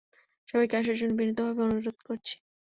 সবাইকে 0.49 0.75
আসার 0.77 0.97
জন্য 0.99 1.13
বিনীতভাবে 1.19 1.61
অনুরোধ 1.65 1.97
করছি। 2.07 2.35